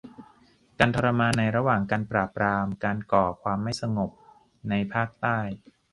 [0.79, 4.11] การทรมานในระหว่างการปราบปรามการก่อความไม่สงบ
[4.69, 5.37] ในภาคใต้